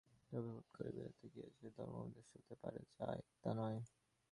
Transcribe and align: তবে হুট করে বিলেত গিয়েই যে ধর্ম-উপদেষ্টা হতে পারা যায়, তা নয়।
তবে 0.31 0.49
হুট 0.49 0.67
করে 0.75 0.89
বিলেত 0.95 1.19
গিয়েই 1.33 1.53
যে 1.59 1.67
ধর্ম-উপদেষ্টা 1.77 2.35
হতে 2.39 2.55
পারা 2.61 2.79
যায়, 2.97 3.21
তা 3.43 3.49
নয়। 3.53 3.79